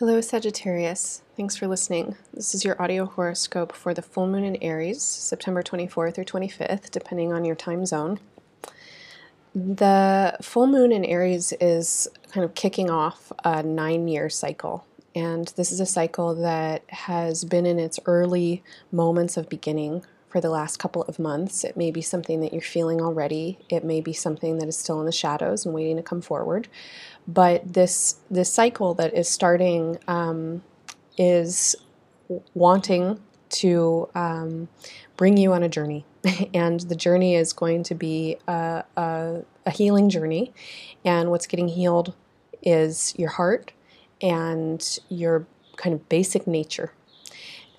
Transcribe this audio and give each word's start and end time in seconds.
Hello, 0.00 0.18
Sagittarius. 0.22 1.20
Thanks 1.36 1.56
for 1.56 1.66
listening. 1.66 2.16
This 2.32 2.54
is 2.54 2.64
your 2.64 2.80
audio 2.80 3.04
horoscope 3.04 3.72
for 3.72 3.92
the 3.92 4.00
full 4.00 4.26
moon 4.26 4.44
in 4.44 4.56
Aries, 4.62 5.02
September 5.02 5.62
24th 5.62 6.16
or 6.16 6.24
25th, 6.24 6.90
depending 6.90 7.34
on 7.34 7.44
your 7.44 7.54
time 7.54 7.84
zone. 7.84 8.18
The 9.54 10.38
full 10.40 10.66
moon 10.66 10.90
in 10.90 11.04
Aries 11.04 11.52
is 11.60 12.08
kind 12.32 12.46
of 12.46 12.54
kicking 12.54 12.88
off 12.88 13.30
a 13.44 13.62
nine 13.62 14.08
year 14.08 14.30
cycle. 14.30 14.86
And 15.14 15.48
this 15.48 15.70
is 15.70 15.80
a 15.80 15.84
cycle 15.86 16.34
that 16.34 16.82
has 16.88 17.44
been 17.44 17.66
in 17.66 17.78
its 17.78 18.00
early 18.06 18.62
moments 18.90 19.36
of 19.36 19.50
beginning 19.50 20.06
for 20.30 20.40
the 20.40 20.48
last 20.48 20.78
couple 20.78 21.02
of 21.02 21.18
months. 21.18 21.64
It 21.64 21.76
may 21.76 21.90
be 21.90 22.00
something 22.00 22.40
that 22.40 22.52
you're 22.52 22.62
feeling 22.62 23.00
already. 23.00 23.58
It 23.68 23.84
may 23.84 24.00
be 24.00 24.12
something 24.12 24.58
that 24.58 24.68
is 24.68 24.78
still 24.78 25.00
in 25.00 25.06
the 25.06 25.12
shadows 25.12 25.66
and 25.66 25.74
waiting 25.74 25.96
to 25.96 26.02
come 26.02 26.20
forward. 26.20 26.68
But 27.26 27.72
this 27.72 28.16
this 28.30 28.52
cycle 28.52 28.94
that 28.94 29.12
is 29.12 29.28
starting 29.28 29.98
um, 30.06 30.62
is 31.18 31.74
wanting 32.54 33.20
to 33.50 34.08
um, 34.14 34.68
bring 35.16 35.36
you 35.36 35.52
on 35.52 35.64
a 35.64 35.68
journey, 35.68 36.06
and 36.54 36.80
the 36.80 36.94
journey 36.94 37.34
is 37.34 37.52
going 37.52 37.82
to 37.82 37.94
be 37.96 38.36
a, 38.46 38.84
a, 38.96 39.42
a 39.66 39.70
healing 39.70 40.08
journey. 40.08 40.52
And 41.04 41.30
what's 41.30 41.48
getting 41.48 41.68
healed 41.68 42.14
is 42.62 43.14
your 43.18 43.30
heart 43.30 43.72
and 44.22 44.98
your 45.08 45.46
kind 45.76 45.94
of 45.94 46.08
basic 46.08 46.46
nature 46.46 46.92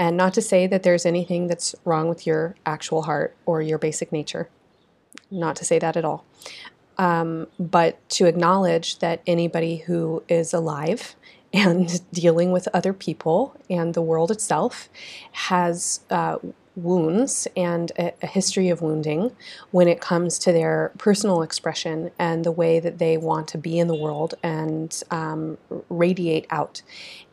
and 0.00 0.16
not 0.16 0.32
to 0.32 0.40
say 0.40 0.66
that 0.66 0.82
there's 0.82 1.04
anything 1.04 1.46
that's 1.46 1.74
wrong 1.84 2.08
with 2.08 2.26
your 2.26 2.54
actual 2.64 3.02
heart 3.02 3.36
or 3.44 3.60
your 3.60 3.76
basic 3.76 4.10
nature. 4.10 4.48
Not 5.30 5.56
to 5.56 5.64
say 5.66 5.78
that 5.78 5.94
at 5.94 6.06
all. 6.06 6.24
Um, 6.96 7.48
but 7.58 8.08
to 8.10 8.24
acknowledge 8.24 9.00
that 9.00 9.20
anybody 9.26 9.76
who 9.76 10.22
is 10.26 10.54
alive 10.54 11.14
and 11.52 12.00
dealing 12.12 12.50
with 12.50 12.66
other 12.72 12.94
people 12.94 13.54
and 13.68 13.92
the 13.92 14.00
world 14.00 14.30
itself 14.30 14.88
has 15.32 16.00
uh, 16.08 16.38
wounds 16.76 17.48
and 17.56 17.90
a, 17.98 18.12
a, 18.22 18.26
history 18.26 18.68
of 18.68 18.80
wounding 18.80 19.34
when 19.72 19.88
it 19.88 20.00
comes 20.00 20.38
to 20.38 20.52
their 20.52 20.92
personal 20.98 21.42
expression 21.42 22.10
and 22.18 22.44
the 22.44 22.52
way 22.52 22.78
that 22.78 22.98
they 22.98 23.16
want 23.16 23.48
to 23.48 23.58
be 23.58 23.78
in 23.78 23.88
the 23.88 23.94
world 23.94 24.34
and 24.42 25.02
um, 25.10 25.58
radiate 25.88 26.46
out, 26.50 26.82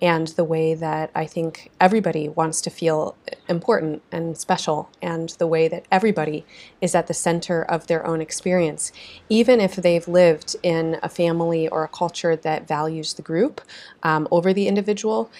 and 0.00 0.28
the 0.28 0.44
way 0.44 0.74
that 0.74 1.10
I 1.14 1.26
think 1.26 1.70
everybody 1.80 2.28
wants 2.28 2.60
to 2.62 2.70
feel 2.70 3.14
important 3.48 4.02
and 4.10 4.36
special, 4.36 4.90
and 5.02 5.28
the 5.38 5.46
way 5.46 5.68
that 5.68 5.84
everybody 5.90 6.44
is 6.80 6.94
at 6.94 7.06
the 7.06 7.14
center 7.14 7.62
of 7.62 7.86
their 7.86 8.06
own 8.06 8.20
experience, 8.20 8.90
even 9.28 9.60
if 9.60 9.76
they've 9.76 10.08
lived 10.08 10.56
in 10.62 10.98
a 11.02 11.08
family 11.08 11.68
or 11.68 11.84
a 11.84 11.88
culture 11.88 12.36
that 12.36 12.66
values 12.66 13.14
the 13.14 13.22
group 13.22 13.60
um, 14.02 14.26
over 14.30 14.52
the 14.52 14.66
individual 14.66 15.30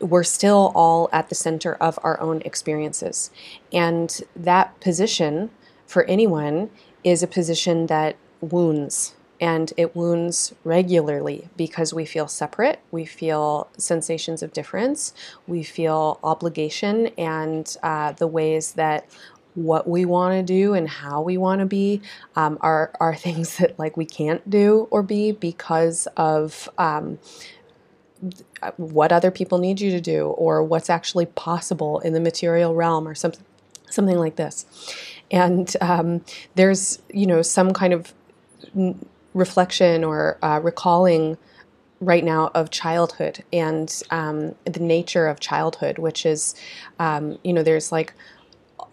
we're 0.00 0.24
still 0.24 0.72
all 0.74 1.08
at 1.12 1.28
the 1.28 1.34
center 1.34 1.74
of 1.74 1.98
our 2.02 2.20
own 2.20 2.42
experiences. 2.42 3.30
And 3.72 4.20
that 4.36 4.78
position 4.80 5.50
for 5.86 6.04
anyone 6.04 6.70
is 7.04 7.22
a 7.22 7.26
position 7.26 7.86
that 7.86 8.16
wounds. 8.40 9.14
And 9.40 9.72
it 9.76 9.94
wounds 9.94 10.52
regularly 10.64 11.48
because 11.56 11.94
we 11.94 12.04
feel 12.04 12.26
separate, 12.26 12.80
we 12.90 13.04
feel 13.04 13.68
sensations 13.76 14.42
of 14.42 14.52
difference, 14.52 15.14
we 15.46 15.62
feel 15.62 16.18
obligation, 16.24 17.08
and 17.16 17.76
uh, 17.84 18.12
the 18.12 18.26
ways 18.26 18.72
that 18.72 19.06
what 19.54 19.88
we 19.88 20.04
want 20.04 20.34
to 20.34 20.42
do 20.42 20.74
and 20.74 20.88
how 20.88 21.20
we 21.20 21.36
want 21.36 21.60
to 21.60 21.66
be 21.66 22.00
um, 22.36 22.58
are, 22.60 22.92
are 23.00 23.14
things 23.16 23.58
that 23.58 23.78
like 23.78 23.96
we 23.96 24.04
can't 24.04 24.48
do 24.48 24.88
or 24.90 25.02
be 25.02 25.32
because 25.32 26.06
of 26.16 26.68
um, 26.78 27.18
what 28.76 29.12
other 29.12 29.30
people 29.30 29.58
need 29.58 29.80
you 29.80 29.90
to 29.90 30.00
do 30.00 30.26
or 30.28 30.62
what's 30.62 30.90
actually 30.90 31.26
possible 31.26 32.00
in 32.00 32.12
the 32.12 32.20
material 32.20 32.74
realm 32.74 33.06
or 33.06 33.14
something 33.14 33.44
something 33.90 34.18
like 34.18 34.36
this. 34.36 34.66
And 35.30 35.74
um, 35.80 36.24
there's 36.54 37.00
you 37.12 37.26
know 37.26 37.42
some 37.42 37.72
kind 37.72 37.92
of 37.92 38.12
reflection 39.34 40.04
or 40.04 40.38
uh, 40.42 40.60
recalling 40.62 41.38
right 42.00 42.24
now 42.24 42.50
of 42.54 42.70
childhood 42.70 43.42
and 43.52 44.02
um, 44.10 44.54
the 44.64 44.80
nature 44.80 45.26
of 45.26 45.40
childhood 45.40 45.98
which 45.98 46.24
is 46.24 46.54
um, 46.98 47.38
you 47.42 47.52
know 47.52 47.62
there's 47.62 47.90
like 47.90 48.12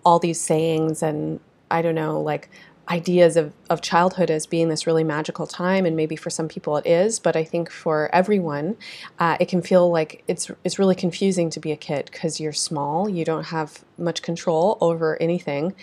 all 0.03 0.17
these 0.19 0.39
sayings 0.41 1.03
and 1.03 1.39
i 1.69 1.81
don't 1.81 1.95
know 1.95 2.19
like 2.19 2.49
ideas 2.89 3.35
of, 3.35 3.51
of 3.69 3.81
childhood 3.81 4.29
as 4.29 4.45
being 4.45 4.69
this 4.69 4.85
really 4.85 5.03
magical 5.03 5.47
time 5.47 5.85
and 5.85 5.95
maybe 5.95 6.15
for 6.15 6.29
some 6.29 6.47
people 6.47 6.77
it 6.77 6.85
is 6.85 7.19
but 7.19 7.35
i 7.35 7.43
think 7.43 7.71
for 7.71 8.13
everyone 8.13 8.75
uh, 9.17 9.35
it 9.39 9.47
can 9.47 9.61
feel 9.61 9.89
like 9.89 10.23
it's 10.27 10.51
it's 10.63 10.77
really 10.77 10.93
confusing 10.93 11.49
to 11.49 11.59
be 11.59 11.71
a 11.71 11.77
kid 11.77 12.09
because 12.11 12.39
you're 12.39 12.53
small 12.53 13.09
you 13.09 13.25
don't 13.25 13.45
have 13.45 13.83
much 13.97 14.21
control 14.21 14.77
over 14.81 15.19
anything 15.21 15.73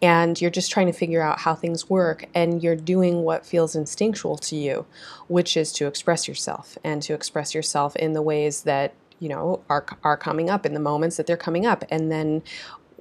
and 0.00 0.40
you're 0.40 0.50
just 0.50 0.70
trying 0.70 0.86
to 0.86 0.92
figure 0.92 1.22
out 1.22 1.40
how 1.40 1.54
things 1.54 1.90
work 1.90 2.26
and 2.34 2.62
you're 2.62 2.76
doing 2.76 3.22
what 3.22 3.44
feels 3.44 3.74
instinctual 3.74 4.36
to 4.36 4.54
you 4.54 4.86
which 5.26 5.56
is 5.56 5.72
to 5.72 5.86
express 5.86 6.28
yourself 6.28 6.78
and 6.84 7.02
to 7.02 7.12
express 7.12 7.54
yourself 7.54 7.96
in 7.96 8.12
the 8.12 8.22
ways 8.22 8.62
that 8.62 8.94
you 9.18 9.28
know 9.28 9.60
are 9.68 9.84
are 10.04 10.16
coming 10.16 10.48
up 10.48 10.64
in 10.64 10.74
the 10.74 10.80
moments 10.80 11.16
that 11.16 11.26
they're 11.26 11.36
coming 11.36 11.66
up 11.66 11.84
and 11.90 12.10
then 12.12 12.42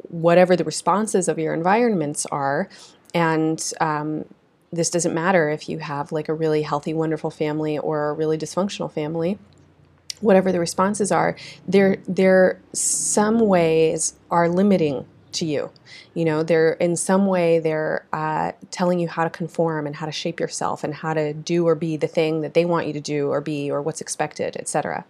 whatever 0.10 0.56
the 0.56 0.64
responses 0.64 1.28
of 1.28 1.38
your 1.38 1.54
environments 1.54 2.26
are 2.28 2.68
and 3.14 3.72
um, 3.80 4.26
this 4.72 4.90
doesn't 4.90 5.14
matter 5.14 5.50
if 5.50 5.68
you 5.68 5.80
have 5.80 6.12
like 6.12 6.30
a 6.30 6.34
really 6.34 6.62
healthy, 6.62 6.94
wonderful 6.94 7.30
family 7.30 7.78
or 7.78 8.10
a 8.10 8.14
really 8.14 8.38
dysfunctional 8.38 8.92
family. 8.92 9.38
Whatever 10.22 10.52
the 10.52 10.60
responses 10.60 11.12
are, 11.12 11.36
there 11.68 11.98
there 12.08 12.60
some 12.74 13.40
ways 13.40 14.14
are 14.30 14.48
limiting 14.48 15.06
to 15.34 15.46
you. 15.46 15.72
You 16.14 16.26
know, 16.26 16.44
they're 16.44 16.74
in 16.74 16.96
some 16.96 17.26
way 17.26 17.60
they're 17.60 18.06
uh, 18.12 18.52
telling 18.70 19.00
you 19.00 19.08
how 19.08 19.24
to 19.24 19.30
conform 19.30 19.88
and 19.88 19.96
how 19.96 20.06
to 20.06 20.12
shape 20.12 20.40
yourself 20.40 20.84
and 20.84 20.94
how 20.94 21.14
to 21.14 21.34
do 21.34 21.68
or 21.68 21.76
be 21.76 21.98
the 21.98 22.08
thing 22.08 22.42
that 22.42 22.54
they 22.54 22.66
want 22.66 22.88
you 22.88 22.94
to 22.94 23.00
do 23.00 23.30
or 23.30 23.42
be 23.42 23.72
or 23.72 23.82
what's 23.82 24.02
expected, 24.02 24.58
etc. 24.58 25.06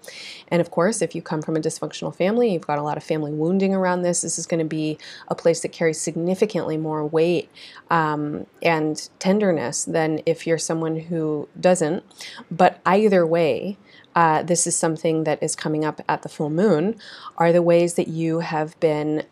And 0.49 0.61
of 0.61 0.71
course, 0.71 1.01
if 1.01 1.15
you 1.15 1.21
come 1.21 1.41
from 1.41 1.55
a 1.55 1.59
dysfunctional 1.59 2.15
family, 2.15 2.53
you've 2.53 2.67
got 2.67 2.79
a 2.79 2.83
lot 2.83 2.97
of 2.97 3.03
family 3.03 3.31
wounding 3.31 3.73
around 3.73 4.01
this. 4.01 4.21
This 4.21 4.37
is 4.37 4.45
going 4.45 4.59
to 4.59 4.65
be 4.65 4.97
a 5.27 5.35
place 5.35 5.61
that 5.61 5.71
carries 5.71 5.99
significantly 5.99 6.77
more 6.77 7.05
weight 7.05 7.49
um, 7.89 8.45
and 8.61 9.09
tenderness 9.19 9.85
than 9.85 10.21
if 10.25 10.45
you're 10.45 10.57
someone 10.57 10.97
who 10.97 11.47
doesn't. 11.59 12.03
But 12.49 12.79
either 12.85 13.25
way, 13.25 13.77
uh, 14.15 14.43
this 14.43 14.67
is 14.67 14.77
something 14.77 15.23
that 15.23 15.41
is 15.41 15.55
coming 15.55 15.85
up 15.85 16.01
at 16.07 16.21
the 16.21 16.29
full 16.29 16.49
moon, 16.49 16.95
are 17.37 17.51
the 17.51 17.61
ways 17.61 17.93
that 17.95 18.07
you 18.07 18.39
have 18.39 18.79
been 18.79 19.23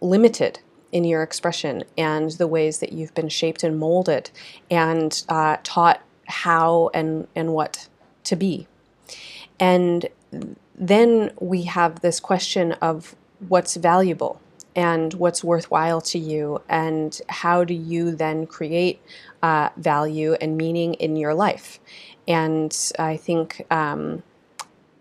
limited 0.00 0.60
in 0.92 1.04
your 1.04 1.22
expression 1.22 1.84
and 1.98 2.30
the 2.32 2.46
ways 2.46 2.78
that 2.78 2.92
you've 2.92 3.14
been 3.14 3.28
shaped 3.28 3.62
and 3.62 3.78
molded 3.78 4.30
and 4.70 5.24
uh, 5.28 5.56
taught 5.62 6.00
how 6.26 6.90
and, 6.94 7.26
and 7.34 7.52
what 7.52 7.88
to 8.24 8.36
be. 8.36 8.66
And 9.58 10.08
then 10.74 11.32
we 11.40 11.62
have 11.64 12.00
this 12.00 12.20
question 12.20 12.72
of 12.72 13.16
what's 13.48 13.76
valuable 13.76 14.40
and 14.74 15.14
what's 15.14 15.42
worthwhile 15.42 16.02
to 16.02 16.18
you, 16.18 16.60
and 16.68 17.18
how 17.30 17.64
do 17.64 17.72
you 17.72 18.14
then 18.14 18.46
create 18.46 19.00
uh, 19.42 19.70
value 19.78 20.34
and 20.34 20.58
meaning 20.58 20.92
in 20.94 21.16
your 21.16 21.32
life. 21.32 21.80
And 22.28 22.76
I 22.98 23.16
think 23.16 23.64
um, 23.70 24.22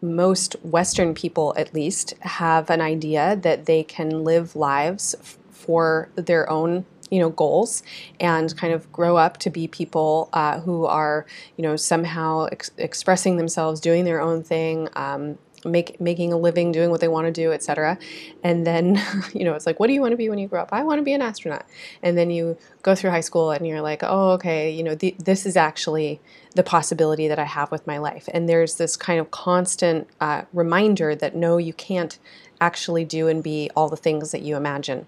most 0.06 0.56
Western 0.64 1.14
people, 1.14 1.54
at 1.58 1.74
least, 1.74 2.14
have 2.22 2.70
an 2.70 2.82
idea 2.82 3.36
that 3.42 3.66
they 3.66 3.84
can 3.84 4.24
live 4.24 4.56
lives 4.56 5.16
f- 5.20 5.38
for 5.52 6.10
their 6.16 6.50
own 6.50 6.86
you 7.12 7.20
know 7.20 7.30
goals 7.30 7.84
and 8.20 8.58
kind 8.58 8.74
of 8.74 8.92
grow 8.92 9.16
up 9.16 9.38
to 9.38 9.52
be 9.52 9.68
people 9.68 10.28
uh, 10.34 10.60
who 10.62 10.86
are 10.86 11.26
you 11.56 11.62
know 11.62 11.76
somehow 11.76 12.46
ex- 12.52 12.72
expressing 12.78 13.38
themselves 13.38 13.80
doing 13.80 14.06
their 14.06 14.20
own 14.20 14.42
thing 14.44 14.90
um, 14.96 15.38
make, 15.66 16.00
making 16.00 16.32
a 16.32 16.38
living, 16.38 16.72
doing 16.72 16.90
what 16.90 17.02
they 17.02 17.08
want 17.08 17.26
to 17.26 17.32
do, 17.32 17.52
etc. 17.52 17.98
And 18.44 18.66
then, 18.66 19.02
you 19.34 19.44
know, 19.44 19.54
it's 19.54 19.66
like, 19.66 19.80
what 19.80 19.88
do 19.88 19.94
you 19.94 20.02
want 20.02 20.12
to 20.12 20.18
be 20.18 20.30
when 20.30 20.40
you 20.40 20.48
grow 20.48 20.62
up? 20.62 20.70
I 20.72 20.84
want 20.84 21.00
to 21.00 21.04
be 21.04 21.14
an 21.14 21.22
astronaut. 21.22 21.66
And 22.02 22.18
then 22.18 22.30
you 22.30 22.58
go 22.82 22.96
through 22.96 23.10
high 23.10 23.22
school 23.22 23.52
and 23.52 23.68
you're 23.68 23.82
like, 23.82 24.02
oh, 24.04 24.32
okay, 24.32 24.70
you 24.70 24.84
know, 24.84 24.96
this 24.96 25.46
is 25.46 25.58
actually 25.58 26.20
the 26.56 26.64
possibility 26.64 27.28
that 27.28 27.40
I 27.40 27.44
have 27.44 27.72
with 27.72 27.86
my 27.86 27.98
life. 27.98 28.30
And 28.34 28.48
there's 28.48 28.76
this 28.76 28.96
kind 28.96 29.20
of 29.20 29.32
constant 29.32 30.08
uh, 30.22 30.44
reminder 30.54 31.16
that 31.16 31.36
no, 31.36 31.58
you 31.58 31.74
can't 31.74 32.18
actually 32.62 33.04
do 33.04 33.28
and 33.28 33.44
be 33.44 33.70
all 33.76 33.90
the 33.90 33.98
things 33.98 34.32
that 34.32 34.42
you 34.42 34.56
imagine. 34.56 35.06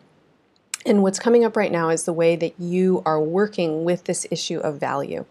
And 0.87 1.03
what's 1.03 1.19
coming 1.19 1.43
up 1.43 1.57
right 1.57 1.71
now 1.71 1.89
is 1.89 2.05
the 2.05 2.13
way 2.13 2.37
that 2.37 2.53
you 2.57 3.03
are 3.05 3.21
working 3.21 3.83
with 3.83 4.05
this 4.05 4.25
issue 4.31 4.59
of 4.59 4.79
value. 4.79 5.25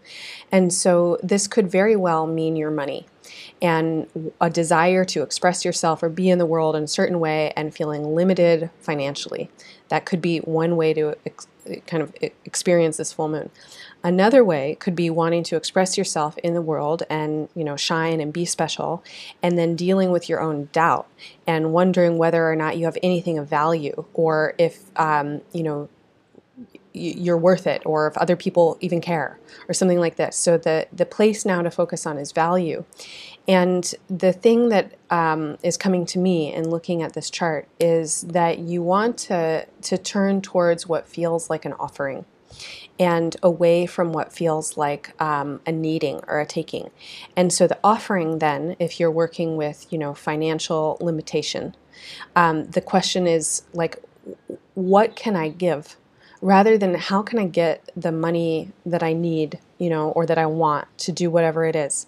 And 0.53 0.73
so 0.73 1.19
this 1.23 1.49
could 1.49 1.71
very 1.71 1.97
well 1.97 2.27
mean 2.27 2.57
your 2.57 2.71
money 2.71 3.07
and 3.63 4.07
a 4.41 4.51
desire 4.51 5.05
to 5.07 5.23
express 5.23 5.65
yourself 5.65 6.03
or 6.03 6.11
be 6.11 6.29
in 6.29 6.39
the 6.39 6.47
world 6.47 6.77
in 6.77 6.85
a 6.85 6.89
certain 6.89 7.19
way 7.19 7.53
and 7.57 7.75
feeling 7.75 8.15
limited 8.15 8.71
financially. 8.81 9.51
That 9.89 10.05
could 10.05 10.21
be 10.21 10.39
one 10.41 10.77
way 10.77 10.93
to 10.93 11.17
ex- 11.25 11.49
kind 11.87 12.03
of 12.03 12.15
experience 12.45 12.99
this 12.99 13.13
full 13.13 13.29
moon. 13.29 13.51
Another 14.07 14.45
way 14.45 14.77
could 14.77 14.95
be 14.95 15.11
wanting 15.11 15.43
to 15.43 15.57
express 15.57 15.99
yourself 15.99 16.39
in 16.39 16.55
the 16.55 16.63
world 16.63 17.03
and, 17.11 17.49
you 17.57 17.65
know, 17.65 17.75
shine 17.75 18.21
and 18.21 18.33
be 18.33 18.45
special, 18.45 19.03
and 19.43 19.59
then 19.59 19.75
dealing 19.75 20.13
with 20.13 20.29
your 20.29 20.41
own 20.41 20.69
doubt 20.71 21.09
and 21.45 21.73
wondering 21.73 22.17
whether 22.17 22.49
or 22.49 22.55
not 22.55 22.77
you 22.77 22.85
have 22.85 22.97
anything 23.03 23.37
of 23.37 23.49
value 23.49 24.05
or 24.15 24.55
if, 24.59 24.79
um, 24.95 25.41
you 25.53 25.65
know, 25.65 25.89
you're 26.93 27.37
worth 27.37 27.67
it 27.67 27.83
or 27.85 28.07
if 28.07 28.17
other 28.17 28.37
people 28.37 28.79
even 28.81 29.01
care 29.01 29.41
or 29.69 29.75
something 29.75 29.99
like 29.99 30.15
this. 30.15 30.37
So 30.37 30.57
the 30.57 30.87
the 30.93 31.05
place 31.05 31.45
now 31.45 31.61
to 31.63 31.71
focus 31.71 32.07
on 32.07 32.17
is 32.17 32.31
value. 32.31 32.85
And 33.49 33.93
the 34.09 34.33
thing 34.33 34.69
that 34.69 34.95
um, 35.11 35.59
is 35.65 35.77
coming 35.77 36.07
to 36.07 36.21
me 36.21 36.55
in 36.55 36.71
looking 36.71 37.03
at 37.03 37.13
this 37.15 37.29
chart 37.29 37.67
is 37.81 38.23
that 38.23 38.61
you 38.61 38.83
want 38.83 39.19
to 39.19 39.67
to 39.83 39.99
turn 39.99 40.43
towards 40.43 40.87
what 40.87 41.09
feels 41.09 41.51
like 41.51 41.65
an 41.65 41.73
offering 41.73 42.25
and 42.99 43.37
away 43.43 43.87
from 43.87 44.13
what 44.13 44.33
feels 44.33 44.77
like 44.77 45.21
um, 45.21 45.61
a 45.67 45.73
needing 45.73 46.21
or 46.27 46.41
a 46.41 46.47
taking 46.47 46.91
and 47.37 47.53
so 47.53 47.67
the 47.67 47.79
offering 47.85 48.39
then 48.39 48.77
if 48.79 48.99
you're 48.99 49.11
working 49.11 49.57
with 49.57 49.87
you 49.91 49.99
know 49.99 50.15
financial 50.15 50.97
limitation 51.01 51.75
um, 52.35 52.65
the 52.65 52.81
question 52.81 53.27
is 53.27 53.63
like 53.73 54.03
what 54.75 55.17
can 55.17 55.37
i 55.37 55.49
give 55.49 55.97
rather 56.41 56.77
than 56.77 56.95
how 56.95 57.23
can 57.23 57.39
I 57.39 57.47
get 57.47 57.91
the 57.97 58.13
money 58.13 58.71
that 58.85 59.03
I 59.03 59.13
need, 59.13 59.59
you 59.79 59.91
know, 59.91 60.11
or 60.11 60.27
that 60.27 60.39
I 60.39 60.47
want 60.47 60.87
to 60.99 61.13
do 61.13 61.31
whatever 61.31 61.65
it 61.65 61.77
is. 61.77 62.07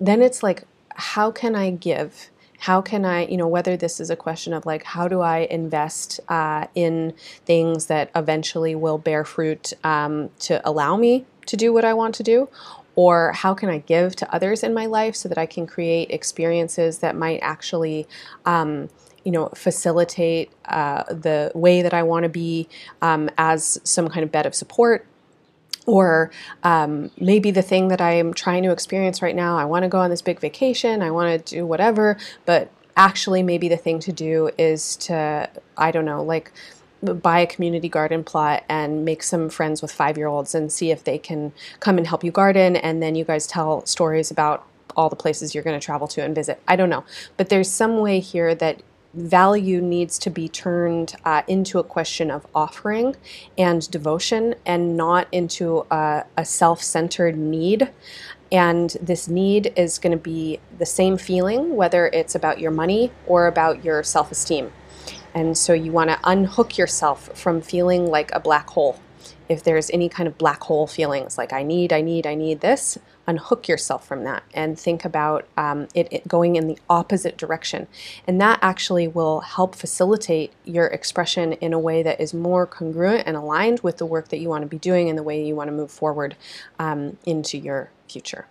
Then 0.00 0.22
it's 0.22 0.42
like, 0.42 0.64
how 0.94 1.30
can 1.30 1.54
I 1.54 1.70
give? 1.70 2.30
How 2.58 2.80
can 2.82 3.04
I, 3.04 3.26
you 3.26 3.36
know, 3.36 3.48
whether 3.48 3.76
this 3.76 4.00
is 4.00 4.10
a 4.10 4.16
question 4.16 4.52
of 4.52 4.66
like, 4.66 4.82
how 4.82 5.08
do 5.08 5.20
I 5.20 5.46
invest 5.50 6.20
uh, 6.28 6.66
in 6.74 7.14
things 7.46 7.86
that 7.86 8.10
eventually 8.14 8.74
will 8.74 8.98
bear 8.98 9.24
fruit 9.24 9.72
um, 9.84 10.30
to 10.40 10.60
allow 10.68 10.96
me 10.96 11.24
to 11.46 11.56
do 11.56 11.72
what 11.72 11.84
I 11.84 11.94
want 11.94 12.14
to 12.16 12.22
do? 12.22 12.48
Or 12.96 13.32
how 13.32 13.54
can 13.54 13.68
I 13.68 13.78
give 13.78 14.16
to 14.16 14.34
others 14.34 14.64
in 14.64 14.74
my 14.74 14.86
life 14.86 15.14
so 15.14 15.28
that 15.28 15.38
I 15.38 15.46
can 15.46 15.68
create 15.68 16.10
experiences 16.10 16.98
that 16.98 17.14
might 17.14 17.38
actually 17.42 18.08
um, 18.44 18.88
you 19.24 19.32
know, 19.32 19.50
facilitate 19.54 20.50
uh, 20.64 21.02
the 21.04 21.52
way 21.54 21.82
that 21.82 21.92
I 21.92 22.02
want 22.02 22.22
to 22.22 22.28
be 22.28 22.68
um, 23.02 23.28
as 23.36 23.78
some 23.84 24.08
kind 24.08 24.24
of 24.24 24.32
bed 24.32 24.46
of 24.46 24.54
support. 24.54 25.06
Or 25.88 26.30
um, 26.64 27.10
maybe 27.18 27.50
the 27.50 27.62
thing 27.62 27.88
that 27.88 28.00
I'm 28.00 28.34
trying 28.34 28.62
to 28.64 28.72
experience 28.72 29.22
right 29.22 29.34
now, 29.34 29.56
I 29.56 29.64
want 29.64 29.84
to 29.84 29.88
go 29.88 29.98
on 29.98 30.10
this 30.10 30.20
big 30.20 30.38
vacation, 30.38 31.00
I 31.00 31.10
want 31.10 31.46
to 31.46 31.54
do 31.54 31.64
whatever, 31.64 32.18
but 32.44 32.70
actually, 32.94 33.42
maybe 33.42 33.68
the 33.68 33.78
thing 33.78 33.98
to 34.00 34.12
do 34.12 34.50
is 34.58 34.96
to, 34.96 35.48
I 35.78 35.90
don't 35.90 36.04
know, 36.04 36.22
like, 36.22 36.52
buy 37.00 37.40
a 37.40 37.46
community 37.46 37.88
garden 37.88 38.22
plot 38.22 38.64
and 38.68 39.04
make 39.04 39.22
some 39.22 39.48
friends 39.48 39.80
with 39.80 39.90
five 39.90 40.18
year 40.18 40.26
olds 40.26 40.54
and 40.54 40.70
see 40.70 40.90
if 40.90 41.04
they 41.04 41.16
can 41.16 41.52
come 41.80 41.96
and 41.96 42.06
help 42.06 42.22
you 42.22 42.32
garden. 42.32 42.76
And 42.76 43.02
then 43.02 43.14
you 43.14 43.24
guys 43.24 43.46
tell 43.46 43.86
stories 43.86 44.30
about 44.30 44.66
all 44.96 45.08
the 45.08 45.16
places 45.16 45.54
you're 45.54 45.64
going 45.64 45.78
to 45.78 45.84
travel 45.84 46.08
to 46.08 46.22
and 46.22 46.34
visit. 46.34 46.60
I 46.68 46.76
don't 46.76 46.90
know. 46.90 47.04
But 47.36 47.48
there's 47.48 47.70
some 47.70 47.98
way 47.98 48.20
here 48.20 48.54
that 48.56 48.82
value 49.14 49.80
needs 49.80 50.18
to 50.18 50.30
be 50.30 50.48
turned 50.48 51.14
uh, 51.24 51.42
into 51.48 51.78
a 51.78 51.84
question 51.84 52.30
of 52.30 52.46
offering 52.54 53.16
and 53.56 53.90
devotion 53.90 54.54
and 54.66 54.96
not 54.96 55.28
into 55.32 55.86
a, 55.90 56.24
a 56.36 56.44
self 56.44 56.82
centered 56.82 57.36
need. 57.36 57.90
And 58.50 58.96
this 59.02 59.28
need 59.28 59.72
is 59.76 59.98
going 59.98 60.16
to 60.16 60.22
be 60.22 60.60
the 60.78 60.86
same 60.86 61.18
feeling, 61.18 61.76
whether 61.76 62.06
it's 62.06 62.34
about 62.34 62.60
your 62.60 62.70
money 62.70 63.12
or 63.26 63.46
about 63.46 63.84
your 63.84 64.02
self 64.02 64.30
esteem. 64.32 64.72
And 65.34 65.56
so 65.56 65.72
you 65.72 65.92
want 65.92 66.10
to 66.10 66.18
unhook 66.24 66.78
yourself 66.78 67.30
from 67.38 67.60
feeling 67.60 68.06
like 68.06 68.30
a 68.32 68.40
black 68.40 68.68
hole. 68.70 68.98
If 69.48 69.62
there's 69.62 69.90
any 69.90 70.08
kind 70.08 70.26
of 70.26 70.38
black 70.38 70.62
hole 70.62 70.86
feelings 70.86 71.38
like 71.38 71.52
I 71.52 71.62
need, 71.62 71.92
I 71.92 72.00
need, 72.00 72.26
I 72.26 72.34
need 72.34 72.60
this, 72.60 72.98
unhook 73.26 73.68
yourself 73.68 74.06
from 74.06 74.24
that 74.24 74.42
and 74.54 74.78
think 74.78 75.04
about 75.04 75.46
um, 75.56 75.86
it, 75.94 76.08
it, 76.10 76.28
going 76.28 76.56
in 76.56 76.66
the 76.66 76.78
opposite 76.88 77.36
direction. 77.36 77.86
And 78.26 78.40
that 78.40 78.58
actually 78.62 79.06
will 79.06 79.40
help 79.40 79.74
facilitate 79.74 80.52
your 80.64 80.86
expression 80.86 81.52
in 81.54 81.72
a 81.72 81.78
way 81.78 82.02
that 82.02 82.20
is 82.20 82.32
more 82.32 82.66
congruent 82.66 83.24
and 83.26 83.36
aligned 83.36 83.80
with 83.80 83.98
the 83.98 84.06
work 84.06 84.28
that 84.28 84.38
you 84.38 84.48
want 84.48 84.62
to 84.62 84.68
be 84.68 84.78
doing 84.78 85.08
and 85.08 85.18
the 85.18 85.22
way 85.22 85.44
you 85.44 85.54
want 85.54 85.68
to 85.68 85.72
move 85.72 85.90
forward 85.90 86.36
um, 86.78 87.18
into 87.24 87.58
your 87.58 87.90
future. 88.08 88.46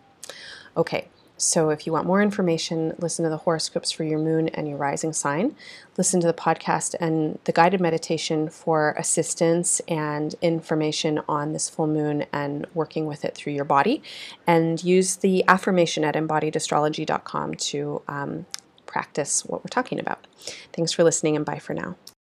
Okay, 0.75 1.07
so, 1.37 1.69
if 1.69 1.85
you 1.85 1.93
want 1.93 2.07
more 2.07 2.21
information, 2.21 2.93
listen 2.97 3.23
to 3.23 3.29
the 3.29 3.37
horoscopes 3.37 3.91
for 3.91 4.03
your 4.03 4.17
moon 4.17 4.49
and 4.49 4.67
your 4.67 4.77
rising 4.77 5.13
sign. 5.13 5.55
Listen 5.95 6.19
to 6.21 6.27
the 6.27 6.33
podcast 6.33 6.95
and 6.99 7.37
the 7.43 7.51
guided 7.51 7.79
meditation 7.79 8.49
for 8.49 8.95
assistance 8.97 9.79
and 9.87 10.33
information 10.41 11.21
on 11.29 11.53
this 11.53 11.69
full 11.69 11.85
moon 11.85 12.25
and 12.33 12.65
working 12.73 13.05
with 13.05 13.23
it 13.23 13.35
through 13.35 13.53
your 13.53 13.65
body. 13.65 14.01
And 14.47 14.83
use 14.83 15.17
the 15.17 15.43
affirmation 15.47 16.03
at 16.03 16.15
embodiedastrology.com 16.15 17.53
to 17.53 18.01
um, 18.07 18.47
practice 18.87 19.45
what 19.45 19.63
we're 19.63 19.69
talking 19.69 19.99
about. 19.99 20.25
Thanks 20.73 20.91
for 20.91 21.03
listening, 21.03 21.35
and 21.35 21.45
bye 21.45 21.59
for 21.59 21.75
now. 21.75 21.97